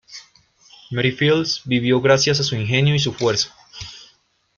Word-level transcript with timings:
Mary 0.89 1.11
Fields 1.11 1.61
vivió 1.63 2.01
gracias 2.01 2.39
a 2.39 2.43
su 2.43 2.55
ingenio 2.55 2.95
y 2.95 2.99
su 2.99 3.13
fuerza. 3.13 3.53